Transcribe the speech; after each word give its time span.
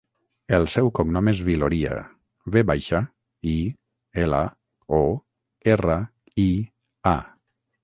El 0.57 0.63
seu 0.75 0.87
cognom 0.99 1.27
és 1.31 1.41
Viloria: 1.49 1.97
ve 2.55 2.63
baixa, 2.71 3.03
i, 3.53 3.55
ela, 4.25 4.41
o, 5.03 5.05
erra, 5.77 6.01
i, 6.49 6.49
a. 7.15 7.17